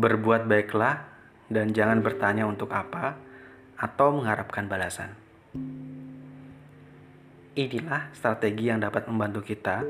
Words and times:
Berbuat 0.00 0.48
baiklah 0.48 1.04
dan 1.52 1.76
jangan 1.76 2.00
bertanya 2.00 2.48
untuk 2.48 2.72
apa 2.72 3.20
atau 3.76 4.16
mengharapkan 4.16 4.64
balasan. 4.64 5.12
Inilah 7.52 8.08
strategi 8.16 8.72
yang 8.72 8.80
dapat 8.80 9.04
membantu 9.12 9.44
kita 9.44 9.84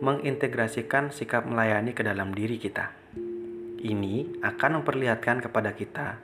mengintegrasikan 0.00 1.12
sikap 1.12 1.44
melayani 1.44 1.92
ke 1.92 2.00
dalam 2.00 2.32
diri 2.32 2.56
kita. 2.56 2.96
Ini 3.82 4.40
akan 4.40 4.80
memperlihatkan 4.80 5.44
kepada 5.44 5.76
kita 5.76 6.16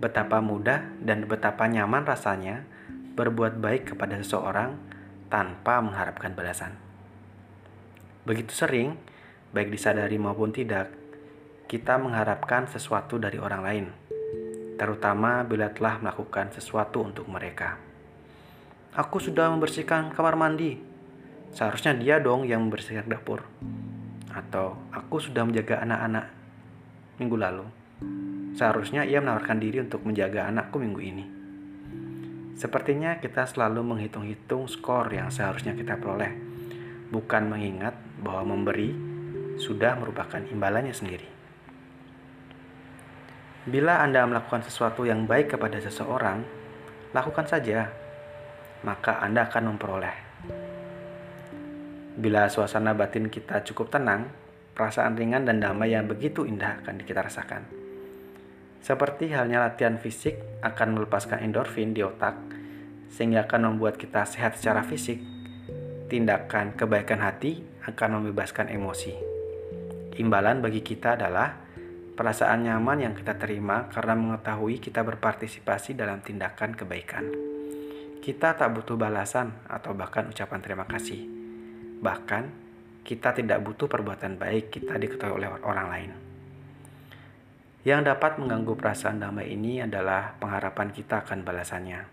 betapa 0.00 0.40
mudah 0.40 0.96
dan 1.04 1.28
betapa 1.28 1.68
nyaman 1.68 2.08
rasanya 2.08 2.64
berbuat 3.12 3.60
baik 3.60 3.92
kepada 3.92 4.16
seseorang 4.24 4.80
tanpa 5.28 5.84
mengharapkan 5.84 6.32
balasan. 6.32 6.72
Begitu 8.24 8.54
sering, 8.54 8.96
baik 9.52 9.68
disadari 9.74 10.16
maupun 10.16 10.54
tidak, 10.54 11.01
kita 11.72 11.96
mengharapkan 11.96 12.68
sesuatu 12.68 13.16
dari 13.16 13.40
orang 13.40 13.64
lain, 13.64 13.86
terutama 14.76 15.40
bila 15.40 15.72
telah 15.72 16.04
melakukan 16.04 16.52
sesuatu 16.52 17.00
untuk 17.00 17.24
mereka. 17.32 17.80
Aku 18.92 19.16
sudah 19.16 19.48
membersihkan 19.48 20.12
kamar 20.12 20.36
mandi. 20.36 20.76
Seharusnya 21.56 21.96
dia 21.96 22.20
dong 22.20 22.44
yang 22.44 22.68
membersihkan 22.68 23.08
dapur. 23.08 23.48
Atau 24.36 24.76
aku 24.92 25.16
sudah 25.16 25.48
menjaga 25.48 25.80
anak-anak 25.80 26.28
minggu 27.16 27.36
lalu. 27.40 27.64
Seharusnya 28.52 29.08
ia 29.08 29.24
menawarkan 29.24 29.56
diri 29.56 29.80
untuk 29.80 30.04
menjaga 30.04 30.52
anakku 30.52 30.76
minggu 30.76 31.00
ini. 31.00 31.24
Sepertinya 32.52 33.16
kita 33.16 33.48
selalu 33.48 33.80
menghitung-hitung 33.80 34.68
skor 34.68 35.08
yang 35.08 35.32
seharusnya 35.32 35.72
kita 35.72 35.96
peroleh, 35.96 36.36
bukan 37.08 37.48
mengingat 37.48 37.96
bahwa 38.20 38.60
memberi 38.60 38.92
sudah 39.56 39.96
merupakan 39.96 40.44
imbalannya 40.52 40.92
sendiri. 40.92 41.40
Bila 43.62 44.02
Anda 44.02 44.26
melakukan 44.26 44.66
sesuatu 44.66 45.06
yang 45.06 45.30
baik 45.30 45.54
kepada 45.54 45.78
seseorang, 45.78 46.42
lakukan 47.14 47.46
saja, 47.46 47.94
maka 48.82 49.22
Anda 49.22 49.46
akan 49.46 49.70
memperoleh. 49.70 50.16
Bila 52.18 52.50
suasana 52.50 52.90
batin 52.90 53.30
kita 53.30 53.62
cukup 53.62 53.94
tenang, 53.94 54.26
perasaan 54.74 55.14
ringan 55.14 55.46
dan 55.46 55.62
damai 55.62 55.94
yang 55.94 56.10
begitu 56.10 56.42
indah 56.42 56.82
akan 56.82 57.06
kita 57.06 57.22
rasakan. 57.22 57.62
Seperti 58.82 59.30
halnya 59.30 59.62
latihan 59.62 59.94
fisik 59.94 60.42
akan 60.58 60.98
melepaskan 60.98 61.46
endorfin 61.46 61.94
di 61.94 62.02
otak, 62.02 62.34
sehingga 63.14 63.46
akan 63.46 63.78
membuat 63.78 63.94
kita 63.94 64.26
sehat 64.26 64.58
secara 64.58 64.82
fisik. 64.82 65.22
Tindakan 66.10 66.74
kebaikan 66.74 67.22
hati 67.22 67.62
akan 67.86 68.18
membebaskan 68.18 68.74
emosi. 68.74 69.14
Imbalan 70.18 70.58
bagi 70.58 70.82
kita 70.82 71.14
adalah 71.14 71.61
perasaan 72.12 72.68
nyaman 72.68 73.08
yang 73.08 73.14
kita 73.16 73.40
terima 73.40 73.88
karena 73.88 74.12
mengetahui 74.12 74.78
kita 74.78 75.00
berpartisipasi 75.00 75.96
dalam 75.96 76.20
tindakan 76.20 76.76
kebaikan. 76.76 77.24
Kita 78.22 78.54
tak 78.54 78.70
butuh 78.70 78.94
balasan 78.94 79.66
atau 79.66 79.96
bahkan 79.96 80.28
ucapan 80.30 80.60
terima 80.62 80.86
kasih. 80.86 81.26
Bahkan, 81.98 82.44
kita 83.02 83.34
tidak 83.34 83.58
butuh 83.66 83.90
perbuatan 83.90 84.38
baik 84.38 84.70
kita 84.70 84.94
diketahui 84.94 85.42
oleh 85.42 85.50
orang 85.66 85.88
lain. 85.90 86.10
Yang 87.82 88.14
dapat 88.14 88.38
mengganggu 88.38 88.78
perasaan 88.78 89.18
damai 89.18 89.50
ini 89.50 89.82
adalah 89.82 90.38
pengharapan 90.38 90.94
kita 90.94 91.26
akan 91.26 91.42
balasannya. 91.42 92.06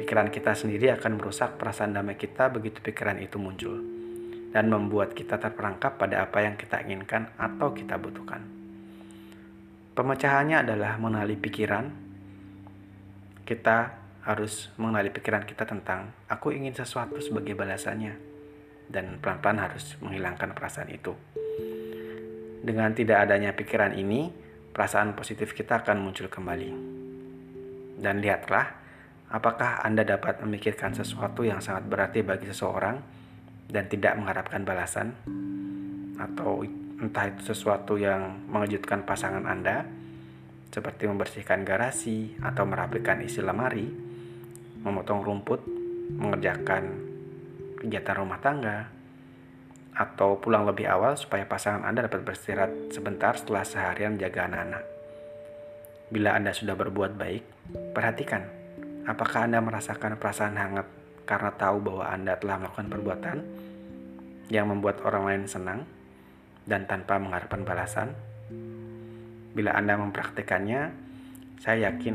Pikiran 0.00 0.32
kita 0.32 0.56
sendiri 0.56 0.88
akan 0.96 1.20
merusak 1.20 1.60
perasaan 1.60 1.92
damai 1.92 2.16
kita 2.16 2.48
begitu 2.48 2.80
pikiran 2.80 3.20
itu 3.20 3.36
muncul 3.36 3.84
dan 4.48 4.72
membuat 4.72 5.12
kita 5.12 5.36
terperangkap 5.36 6.00
pada 6.00 6.24
apa 6.24 6.40
yang 6.40 6.56
kita 6.56 6.80
inginkan 6.88 7.28
atau 7.36 7.76
kita 7.76 8.00
butuhkan. 8.00 8.57
Pemecahannya 9.98 10.62
adalah 10.62 10.94
mengenali 10.94 11.34
pikiran. 11.34 11.90
Kita 13.42 13.98
harus 14.22 14.70
mengenali 14.78 15.10
pikiran 15.10 15.42
kita 15.42 15.66
tentang 15.66 16.14
aku 16.30 16.54
ingin 16.54 16.70
sesuatu 16.70 17.18
sebagai 17.18 17.58
balasannya 17.58 18.14
dan 18.86 19.18
pelan-pelan 19.18 19.58
harus 19.58 19.98
menghilangkan 19.98 20.54
perasaan 20.54 20.94
itu. 20.94 21.18
Dengan 22.62 22.94
tidak 22.94 23.26
adanya 23.26 23.50
pikiran 23.58 23.90
ini, 23.98 24.30
perasaan 24.70 25.18
positif 25.18 25.50
kita 25.50 25.82
akan 25.82 25.98
muncul 25.98 26.30
kembali. 26.30 26.70
Dan 27.98 28.22
lihatlah, 28.22 28.70
apakah 29.34 29.82
Anda 29.82 30.06
dapat 30.06 30.38
memikirkan 30.46 30.94
sesuatu 30.94 31.42
yang 31.42 31.58
sangat 31.58 31.90
berarti 31.90 32.22
bagi 32.22 32.46
seseorang 32.46 33.02
dan 33.66 33.90
tidak 33.90 34.14
mengharapkan 34.14 34.62
balasan? 34.62 35.10
Atau 36.22 36.86
entah 36.98 37.30
itu 37.30 37.54
sesuatu 37.54 37.94
yang 37.94 38.50
mengejutkan 38.50 39.06
pasangan 39.06 39.46
Anda, 39.46 39.86
seperti 40.74 41.06
membersihkan 41.06 41.62
garasi 41.62 42.34
atau 42.42 42.66
merapikan 42.66 43.22
isi 43.22 43.38
lemari, 43.38 43.86
memotong 44.82 45.22
rumput, 45.22 45.62
mengerjakan 46.18 46.84
kegiatan 47.78 48.16
rumah 48.18 48.42
tangga, 48.42 48.90
atau 49.94 50.38
pulang 50.38 50.66
lebih 50.66 50.86
awal 50.90 51.14
supaya 51.14 51.46
pasangan 51.46 51.86
Anda 51.86 52.06
dapat 52.06 52.22
beristirahat 52.22 52.94
sebentar 52.94 53.34
setelah 53.34 53.62
seharian 53.66 54.14
menjaga 54.18 54.46
anak-anak. 54.46 54.84
Bila 56.08 56.34
Anda 56.34 56.54
sudah 56.54 56.74
berbuat 56.78 57.14
baik, 57.14 57.44
perhatikan 57.94 58.42
apakah 59.06 59.46
Anda 59.46 59.58
merasakan 59.62 60.18
perasaan 60.18 60.54
hangat 60.54 60.86
karena 61.26 61.50
tahu 61.54 61.82
bahwa 61.82 62.04
Anda 62.10 62.34
telah 62.38 62.56
melakukan 62.62 62.88
perbuatan 62.90 63.36
yang 64.48 64.70
membuat 64.70 65.04
orang 65.04 65.24
lain 65.28 65.44
senang 65.44 65.97
dan 66.68 66.84
tanpa 66.84 67.16
mengharapkan 67.16 67.64
balasan? 67.64 68.12
Bila 69.56 69.72
Anda 69.72 69.96
mempraktikkannya, 69.96 70.80
saya 71.58 71.88
yakin 71.90 72.14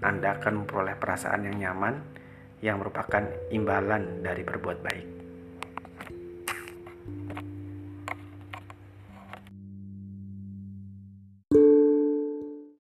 Anda 0.00 0.40
akan 0.40 0.64
memperoleh 0.64 0.96
perasaan 0.96 1.44
yang 1.46 1.56
nyaman 1.60 1.94
yang 2.64 2.80
merupakan 2.80 3.22
imbalan 3.52 4.24
dari 4.24 4.40
berbuat 4.40 4.78
baik. 4.80 5.06